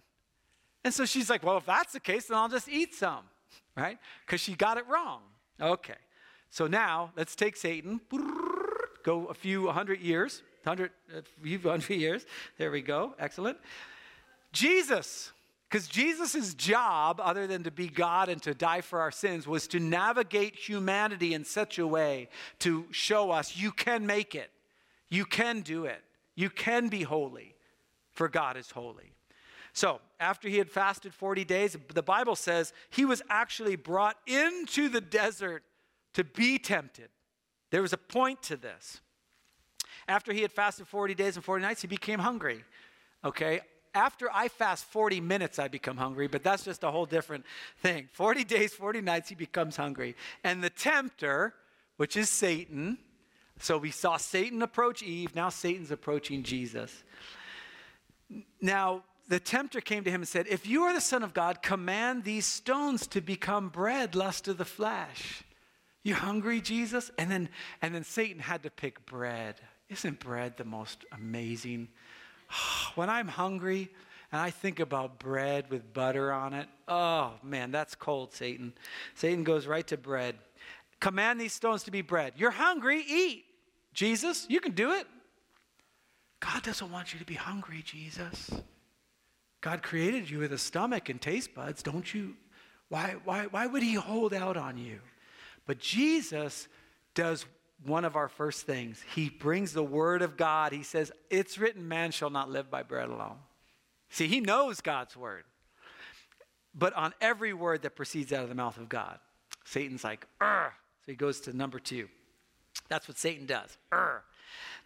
[0.85, 3.25] And so she's like, well, if that's the case, then I'll just eat some,
[3.77, 3.99] right?
[4.27, 5.21] Because she got it wrong.
[5.61, 5.95] Okay.
[6.51, 8.01] So now let's take Satan
[9.03, 12.27] go a few hundred years, hundred, a few hundred years.
[12.59, 13.14] There we go.
[13.19, 13.59] Excellent.
[14.53, 15.33] Jesus,
[15.69, 19.67] because Jesus' job, other than to be God and to die for our sins, was
[19.69, 22.29] to navigate humanity in such a way
[22.61, 24.51] to show us you can make it,
[25.11, 26.03] you can do it,
[26.35, 27.55] you can be holy,
[28.12, 29.12] for God is holy.
[29.75, 34.89] So, after he had fasted 40 days, the Bible says he was actually brought into
[34.89, 35.63] the desert
[36.15, 37.09] to be tempted.
[37.71, 39.01] There was a point to this.
[40.09, 42.65] After he had fasted 40 days and 40 nights, he became hungry.
[43.25, 43.61] Okay?
[43.95, 47.45] After I fast 40 minutes, I become hungry, but that's just a whole different
[47.83, 48.09] thing.
[48.13, 50.17] 40 days, 40 nights, he becomes hungry.
[50.45, 51.55] And the tempter,
[51.97, 52.99] which is Satan,
[53.61, 57.05] so we saw Satan approach Eve, now Satan's approaching Jesus.
[58.61, 61.62] Now, the tempter came to him and said, If you are the Son of God,
[61.62, 65.45] command these stones to become bread, lust of the flesh.
[66.03, 67.11] You hungry, Jesus?
[67.19, 67.51] And then,
[67.83, 69.57] and then Satan had to pick bread.
[69.91, 71.88] Isn't bread the most amazing?
[72.95, 73.91] When I'm hungry
[74.33, 78.73] and I think about bread with butter on it, oh man, that's cold, Satan.
[79.14, 80.37] Satan goes right to bread.
[80.99, 82.33] Command these stones to be bread.
[82.37, 83.45] You're hungry, eat.
[83.93, 85.07] Jesus, you can do it.
[86.41, 88.51] God doesn't want you to be hungry, Jesus.
[89.61, 91.83] God created you with a stomach and taste buds.
[91.83, 92.35] Don't you?
[92.88, 95.01] Why, why, why would he hold out on you?
[95.66, 96.68] But Jesus
[97.14, 97.44] does
[97.85, 99.03] one of our first things.
[99.14, 100.73] He brings the word of God.
[100.73, 103.37] He says, It's written, man shall not live by bread alone.
[104.11, 105.44] See, he knows God's word.
[106.75, 109.18] But on every word that proceeds out of the mouth of God,
[109.64, 110.71] Satan's like, Ugh.
[111.05, 112.09] So he goes to number two.
[112.88, 113.77] That's what Satan does.
[113.92, 114.21] Ugh.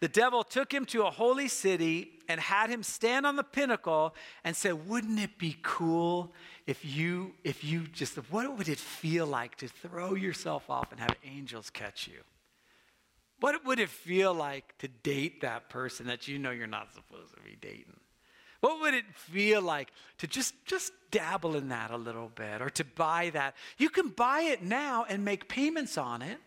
[0.01, 4.14] The devil took him to a holy city and had him stand on the pinnacle
[4.44, 6.33] and said, Wouldn't it be cool
[6.66, 11.01] if you, if you just, what would it feel like to throw yourself off and
[11.01, 12.20] have angels catch you?
[13.40, 17.35] What would it feel like to date that person that you know you're not supposed
[17.35, 17.98] to be dating?
[18.61, 22.70] What would it feel like to just, just dabble in that a little bit or
[22.70, 23.57] to buy that?
[23.77, 26.38] You can buy it now and make payments on it,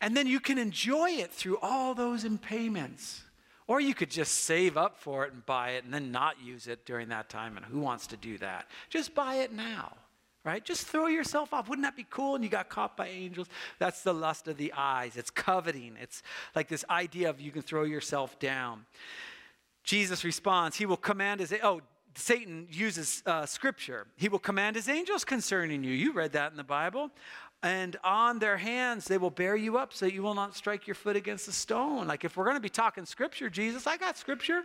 [0.00, 3.22] and then you can enjoy it through all those payments.
[3.66, 6.66] Or you could just save up for it and buy it and then not use
[6.66, 7.56] it during that time.
[7.56, 8.66] And who wants to do that?
[8.90, 9.92] Just buy it now,
[10.44, 10.64] right?
[10.64, 11.68] Just throw yourself off.
[11.68, 12.34] Wouldn't that be cool?
[12.34, 13.48] And you got caught by angels.
[13.78, 15.16] That's the lust of the eyes.
[15.16, 15.96] It's coveting.
[16.00, 16.22] It's
[16.54, 18.84] like this idea of you can throw yourself down.
[19.84, 21.80] Jesus responds, He will command His, oh,
[22.14, 24.06] Satan uses uh, scripture.
[24.16, 25.92] He will command his angels concerning you.
[25.92, 27.10] You read that in the Bible.
[27.62, 30.86] And on their hands they will bear you up so that you will not strike
[30.86, 32.06] your foot against a stone.
[32.06, 34.62] Like if we're going to be talking scripture, Jesus, I got scripture.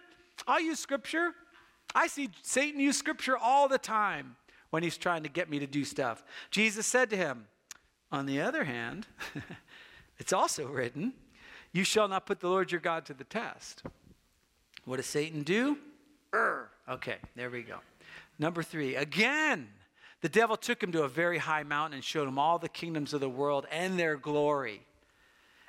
[0.48, 1.32] I'll use scripture.
[1.96, 4.36] I see Satan use scripture all the time
[4.70, 6.24] when he's trying to get me to do stuff.
[6.52, 7.48] Jesus said to him,
[8.12, 9.08] On the other hand,
[10.18, 11.14] it's also written,
[11.72, 13.84] You shall not put the Lord your God to the test.
[14.86, 15.78] What does Satan do?
[16.34, 16.68] Urgh.
[16.90, 17.78] Okay, there we go.
[18.40, 19.68] Number three, again,
[20.22, 23.14] the devil took him to a very high mountain and showed him all the kingdoms
[23.14, 24.82] of the world and their glory.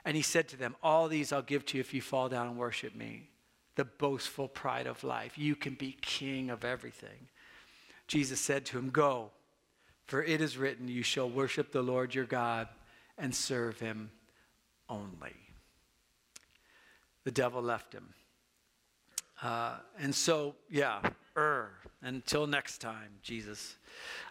[0.05, 2.47] And he said to them, All these I'll give to you if you fall down
[2.47, 3.29] and worship me.
[3.77, 5.37] The boastful pride of life.
[5.37, 7.29] You can be king of everything.
[8.07, 9.31] Jesus said to him, Go,
[10.07, 12.69] for it is written, You shall worship the Lord your God
[13.19, 14.11] and serve him
[14.89, 15.37] only.
[17.25, 18.15] The devil left him.
[19.43, 21.01] Uh, and so, yeah,
[21.38, 21.70] er,
[22.03, 23.77] until next time, Jesus.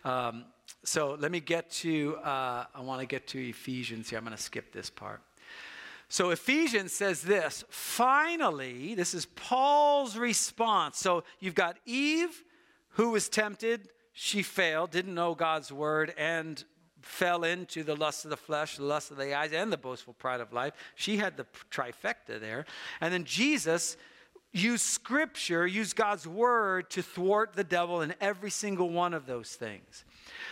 [0.04, 0.46] Um,
[0.84, 4.20] so let me get to, uh, I want to get to Ephesians here.
[4.20, 5.22] I'm going to skip this part.
[6.10, 10.98] So Ephesians says this finally, this is Paul's response.
[10.98, 12.44] So you've got Eve,
[12.92, 16.64] who was tempted, she failed, didn't know God's word, and
[17.02, 20.14] fell into the lust of the flesh, the lust of the eyes, and the boastful
[20.14, 20.74] pride of life.
[20.96, 22.66] She had the trifecta there.
[23.00, 23.98] And then Jesus
[24.54, 29.52] use scripture, use God's word to thwart the devil in every single one of those
[29.52, 30.06] things.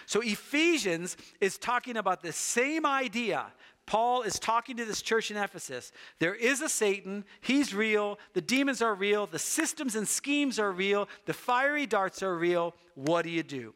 [0.06, 3.48] So Ephesians is talking about the same idea.
[3.86, 5.92] Paul is talking to this church in Ephesus.
[6.20, 7.24] There is a Satan.
[7.42, 8.18] He's real.
[8.34, 9.28] The demons are real.
[9.28, 11.08] The systems and schemes are real.
[11.26, 12.74] The fiery darts are real.
[12.96, 13.74] What do you do?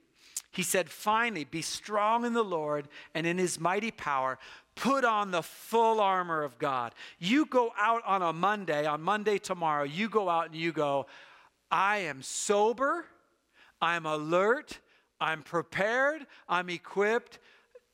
[0.52, 4.40] He said, finally, be strong in the Lord and in his mighty power.
[4.76, 6.96] Put on the full armor of God.
[7.20, 11.06] You go out on a Monday, on Monday tomorrow, you go out and you go,
[11.70, 13.06] I am sober,
[13.82, 14.80] I'm alert,
[15.22, 17.40] I'm prepared, I'm equipped,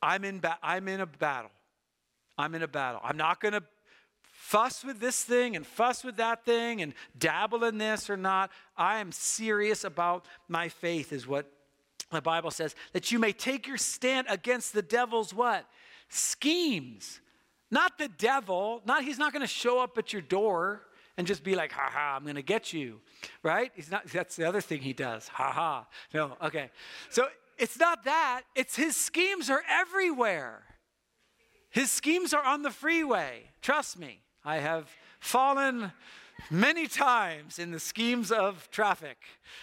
[0.00, 1.50] I'm in, ba- I'm in a battle.
[2.38, 3.00] I'm in a battle.
[3.02, 3.62] I'm not going to
[4.22, 8.50] fuss with this thing and fuss with that thing and dabble in this or not.
[8.76, 11.50] I am serious about my faith, is what
[12.10, 15.66] the Bible says, that you may take your stand against the devil's what?
[16.08, 17.20] schemes.
[17.70, 20.82] Not the devil, not he's not going to show up at your door
[21.16, 23.00] and just be like, ha ha, I'm going to get you,
[23.42, 23.72] right?
[23.74, 25.86] He's not, that's the other thing he does, ha ha.
[26.14, 26.70] No, okay.
[27.10, 27.26] So
[27.58, 30.62] it's not that, it's his schemes are everywhere.
[31.70, 33.50] His schemes are on the freeway.
[33.62, 34.88] Trust me, I have
[35.18, 35.90] fallen
[36.50, 39.18] many times in the schemes of traffic,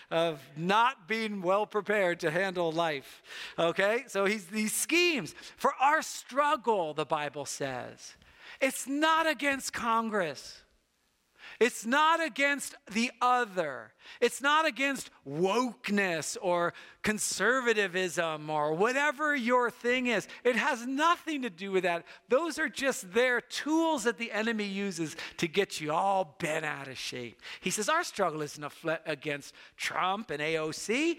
[0.09, 3.21] of not being well prepared to handle life.
[3.57, 4.03] Okay?
[4.07, 5.33] So he's these schemes.
[5.57, 8.15] For our struggle, the Bible says,
[8.59, 10.62] it's not against Congress.
[11.63, 13.93] It's not against the other.
[14.19, 16.73] It's not against wokeness or
[17.03, 20.27] conservatism or whatever your thing is.
[20.43, 22.03] It has nothing to do with that.
[22.27, 26.89] Those are just their tools that the enemy uses to get you all bent out
[26.89, 27.41] of shape.
[27.61, 28.73] He says, Our struggle isn't
[29.05, 31.15] against Trump and AOC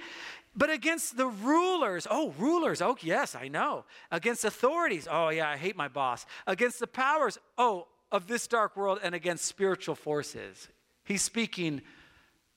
[0.57, 2.07] but against the rulers.
[2.09, 2.81] Oh, rulers.
[2.81, 3.87] Oh, yes, I know.
[4.13, 5.09] Against authorities.
[5.11, 6.27] Oh, yeah, I hate my boss.
[6.47, 7.39] Against the powers.
[7.59, 10.69] Oh, of this dark world and against spiritual forces.
[11.05, 11.83] He's speaking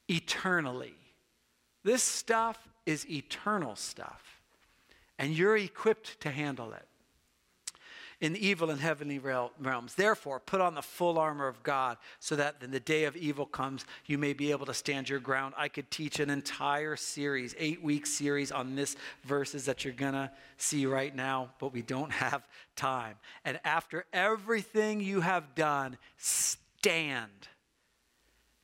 [0.08, 0.93] eternally.
[1.84, 4.39] This stuff is eternal stuff,
[5.17, 6.86] and you're equipped to handle it
[8.20, 9.94] in the evil and heavenly realms.
[9.94, 13.46] Therefore, put on the full armor of God so that when the day of evil
[13.46, 15.54] comes, you may be able to stand your ground.
[15.56, 20.13] I could teach an entire series, eight week series on this verses that you're going
[20.13, 23.15] to see right now, but we don't have time.
[23.46, 27.48] And after everything you have done, stand.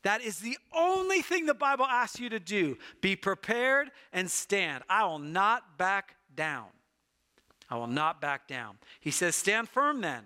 [0.01, 2.78] That is the only thing the Bible asks you to do.
[3.01, 4.84] Be prepared and stand.
[4.89, 6.66] I will not back down.
[7.70, 8.78] I will not back down.
[8.99, 10.24] He says, Stand firm then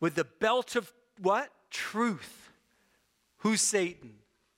[0.00, 1.50] with the belt of what?
[1.70, 2.50] Truth.
[3.38, 4.14] Who's Satan?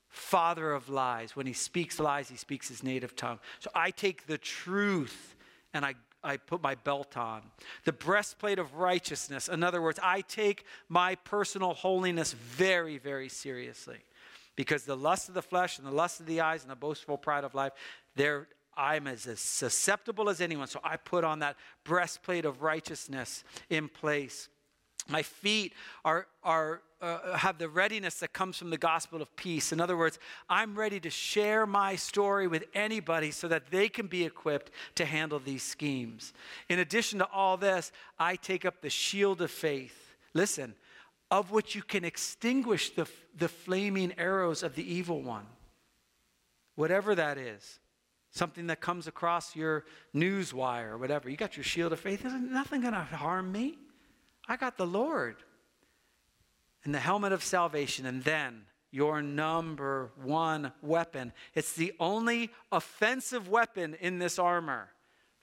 [0.09, 1.35] Father of lies.
[1.35, 3.41] When he speaks lies, he speaks his native tongue.
[3.59, 5.35] So I take the truth
[5.73, 7.43] and I, I put my belt on.
[7.85, 9.49] The breastplate of righteousness.
[9.49, 13.99] In other words, I take my personal holiness very, very seriously.
[14.57, 17.19] Because the lust of the flesh and the lust of the eyes and the boastful
[17.19, 17.73] pride of life,
[18.15, 18.47] they're
[18.77, 20.67] I'm as susceptible as anyone.
[20.67, 24.49] So I put on that breastplate of righteousness in place.
[25.09, 29.71] My feet are, are, uh, have the readiness that comes from the gospel of peace.
[29.71, 30.19] In other words,
[30.49, 35.05] I'm ready to share my story with anybody so that they can be equipped to
[35.05, 36.33] handle these schemes.
[36.69, 40.17] In addition to all this, I take up the shield of faith.
[40.33, 40.75] Listen,
[41.31, 43.07] of which you can extinguish the,
[43.37, 45.47] the flaming arrows of the evil one.
[46.77, 47.79] Whatever that is
[48.35, 51.31] something that comes across your news wire or whatever.
[51.31, 52.23] You got your shield of faith.
[52.23, 53.79] There's nothing going to harm me.
[54.49, 55.37] I got the Lord.
[56.85, 58.07] And the helmet of salvation.
[58.07, 61.33] And then your number one weapon.
[61.55, 64.89] It's the only offensive weapon in this armor.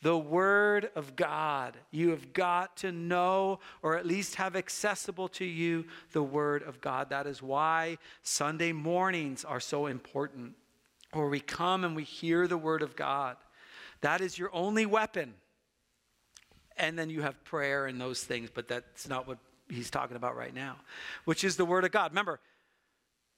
[0.01, 1.77] The Word of God.
[1.91, 6.81] You have got to know, or at least have accessible to you, the Word of
[6.81, 7.09] God.
[7.11, 10.55] That is why Sunday mornings are so important
[11.13, 13.37] or we come and we hear the word of God.
[14.01, 15.33] That is your only weapon.
[16.77, 19.37] And then you have prayer and those things, but that's not what
[19.69, 20.77] he's talking about right now,
[21.25, 22.11] which is the word of God.
[22.11, 22.39] Remember,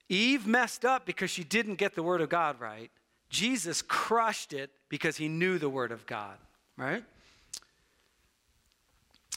[0.10, 2.92] Eve messed up because she didn't get the word of God right.
[3.30, 6.38] Jesus crushed it because he knew the word of God,
[6.78, 7.04] right?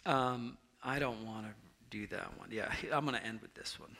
[0.04, 1.52] Um, I don't want to
[1.90, 2.50] do that one.
[2.50, 3.96] Yeah, I'm going to end with this one.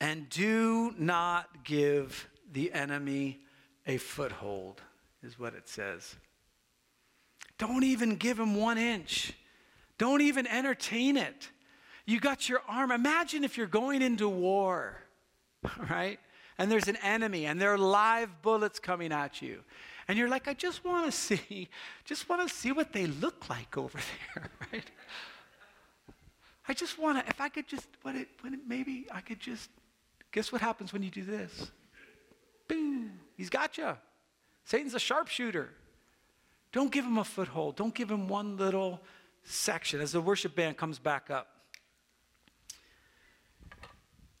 [0.00, 3.40] And do not give the enemy
[3.86, 4.80] a foothold,
[5.22, 6.16] is what it says.
[7.58, 9.32] Don't even give him one inch.
[9.98, 11.50] Don't even entertain it.
[12.06, 12.90] You got your arm.
[12.90, 14.96] Imagine if you're going into war,
[15.90, 16.18] right?
[16.58, 19.62] And there's an enemy and there are live bullets coming at you.
[20.08, 21.68] And you're like, I just want to see,
[22.04, 23.98] just want to see what they look like over
[24.34, 24.90] there, right?
[26.66, 29.40] I just want to, if I could just, what it, what it, maybe I could
[29.40, 29.70] just,
[30.32, 31.70] guess what happens when you do this?
[32.70, 33.96] Boom, he's got you.
[34.64, 35.70] Satan's a sharpshooter.
[36.70, 37.74] Don't give him a foothold.
[37.74, 39.00] Don't give him one little
[39.42, 41.48] section as the worship band comes back up.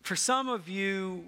[0.02, 1.24] For some of you,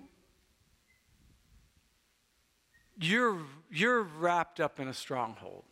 [3.00, 3.38] you're,
[3.68, 5.64] you're wrapped up in a stronghold.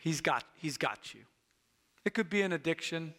[0.00, 1.20] He's got, he's got you.
[2.04, 3.14] It could be an addiction.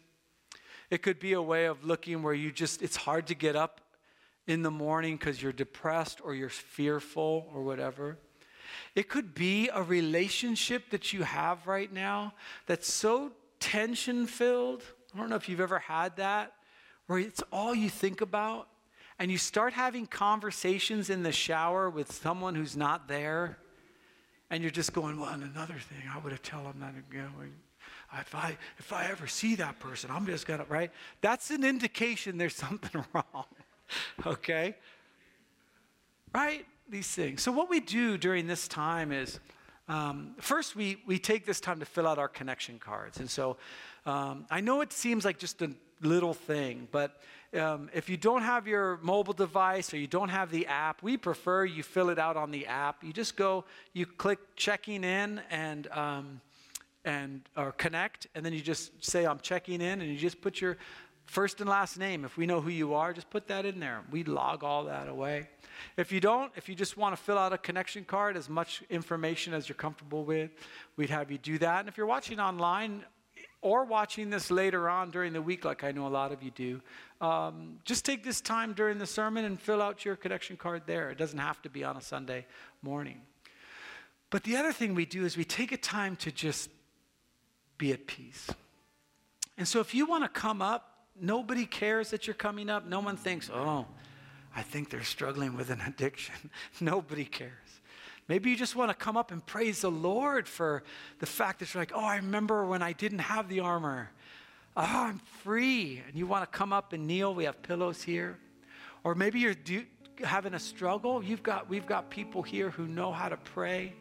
[0.90, 3.80] It could be a way of looking where you just, it's hard to get up
[4.48, 8.18] in the morning because you're depressed or you're fearful or whatever.
[8.96, 12.34] It could be a relationship that you have right now
[12.66, 14.84] that's so tension filled.
[15.14, 16.54] I don't know if you've ever had that,
[17.08, 18.68] where it's all you think about.
[19.20, 23.58] And you start having conversations in the shower with someone who's not there.
[24.50, 27.32] And you're just going, well, and another thing, I would have told them that again.
[28.20, 30.92] If I, if I ever see that person, I'm just going to, right?
[31.22, 33.46] That's an indication there's something wrong.
[34.26, 34.76] okay?
[36.34, 36.66] Right?
[36.90, 37.42] These things.
[37.42, 39.40] So, what we do during this time is
[39.90, 43.20] um, first, we, we take this time to fill out our connection cards.
[43.20, 43.58] And so,
[44.06, 45.72] um, I know it seems like just a
[46.02, 47.22] little thing, but
[47.54, 51.16] um, if you don't have your mobile device or you don't have the app, we
[51.16, 53.04] prefer you fill it out on the app.
[53.04, 53.64] You just go,
[53.94, 56.42] you click checking in and um,
[57.06, 60.60] and or connect, and then you just say I'm checking in, and you just put
[60.60, 60.78] your
[61.28, 64.02] First and last name, if we know who you are, just put that in there.
[64.10, 65.50] We log all that away.
[65.98, 68.82] If you don't, if you just want to fill out a connection card, as much
[68.90, 70.52] information as you're comfortable with,
[70.96, 71.82] we'd have you do that.
[71.82, 73.04] And if you're watching online
[73.62, 76.52] or watching this later on during the week, like I know a lot of you
[76.52, 76.82] do,
[77.20, 81.10] um, just take this time during the sermon and fill out your connection card there.
[81.10, 82.46] It doesn't have to be on a Sunday
[82.82, 83.22] morning.
[84.30, 86.70] But the other thing we do is we take a time to just
[87.78, 88.50] be at peace.
[89.58, 92.86] And so if you want to come up, Nobody cares that you're coming up.
[92.86, 93.86] No one thinks, oh,
[94.56, 96.36] I think they're struggling with an addiction.
[96.80, 97.52] Nobody cares.
[98.28, 100.84] Maybe you just want to come up and praise the Lord for
[101.20, 104.10] the fact that you're like, oh, I remember when I didn't have the armor.
[104.76, 106.04] Oh, I'm free.
[106.08, 107.34] And you want to come up and kneel.
[107.34, 108.38] We have pillows here.
[109.04, 109.86] Or maybe you're do,
[110.24, 111.24] having a struggle.
[111.24, 113.94] You've got, we've got people here who know how to pray.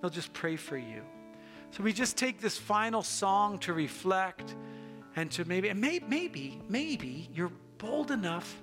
[0.00, 1.02] They'll just pray for you.
[1.72, 4.54] So we just take this final song to reflect
[5.16, 8.62] and to maybe, and may, maybe, maybe you're bold enough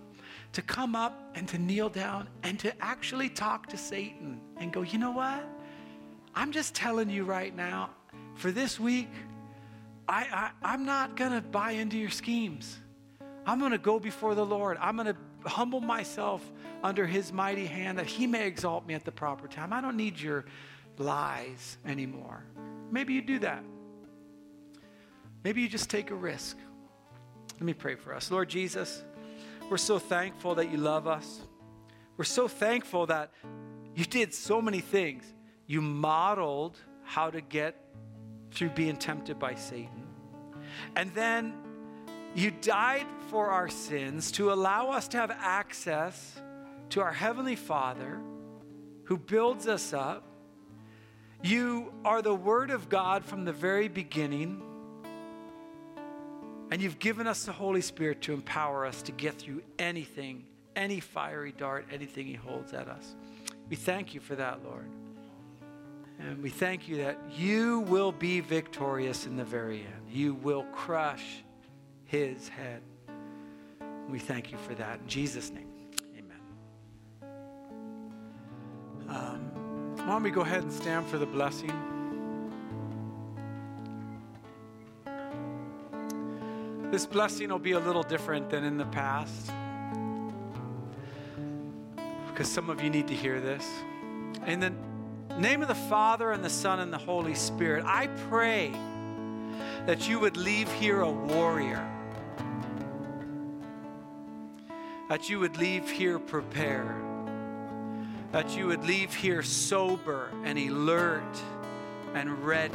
[0.54, 4.82] to come up and to kneel down and to actually talk to Satan and go,
[4.82, 5.48] you know what?
[6.36, 7.92] I'm just telling you right now,
[8.36, 9.10] for this week,
[10.08, 12.78] I, I, am not going to buy into your schemes.
[13.46, 14.78] I'm going to go before the Lord.
[14.82, 16.44] I'm going to humble myself
[16.84, 19.72] under his mighty hand that he may exalt me at the proper time.
[19.72, 20.46] I don't need your
[20.98, 22.44] lies anymore.
[22.92, 23.64] Maybe you do that.
[25.44, 26.58] Maybe you just take a risk.
[27.54, 28.32] Let me pray for us.
[28.32, 29.04] Lord Jesus,
[29.70, 31.42] we're so thankful that you love us.
[32.18, 33.32] we're so thankful that
[33.96, 35.24] you did so many things.
[35.66, 37.76] You modeled how to get
[38.52, 40.08] through being tempted by Satan.
[40.96, 41.54] And then
[42.36, 46.42] you died for our sins to allow us to have access
[46.90, 48.20] to our Heavenly Father
[49.06, 50.24] who builds us up.
[51.44, 54.62] You are the Word of God from the very beginning.
[56.72, 60.46] And you've given us the Holy Spirit to empower us to get through anything,
[60.76, 63.16] any fiery dart, anything He holds at us.
[63.70, 64.90] We thank you for that, Lord.
[66.20, 70.10] And we thank you that you will be victorious in the very end.
[70.10, 71.44] You will crush
[72.06, 72.82] his head.
[74.10, 75.00] We thank you for that.
[75.00, 75.70] In Jesus' name,
[76.18, 76.40] amen.
[79.10, 81.91] Um, why don't we go ahead and stand for the blessing?
[86.92, 89.50] This blessing will be a little different than in the past
[92.28, 93.66] because some of you need to hear this.
[94.46, 94.74] In the
[95.38, 98.74] name of the Father and the Son and the Holy Spirit, I pray
[99.86, 101.88] that you would leave here a warrior,
[105.08, 107.02] that you would leave here prepared,
[108.34, 111.42] that you would leave here sober and alert
[112.14, 112.74] and ready.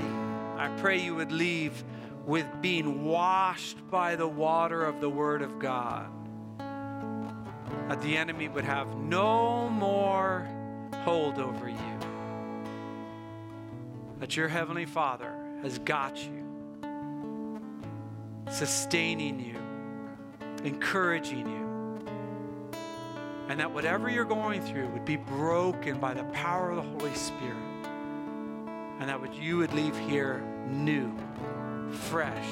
[0.57, 1.85] I pray you would leave
[2.27, 6.11] with being washed by the water of the Word of God.
[7.89, 10.49] That the enemy would have no more
[11.05, 11.99] hold over you.
[14.18, 16.45] That your Heavenly Father has got you,
[18.51, 19.57] sustaining you,
[20.64, 21.66] encouraging you.
[23.49, 27.14] And that whatever you're going through would be broken by the power of the Holy
[27.14, 27.57] Spirit.
[28.99, 31.16] And that what you would leave here new
[31.93, 32.47] fresh,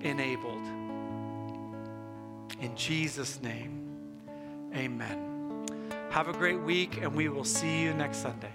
[0.00, 0.66] enabled.
[2.60, 3.96] In Jesus' name,
[4.74, 5.66] amen.
[6.10, 8.52] Have a great week, and we will see you next Sunday.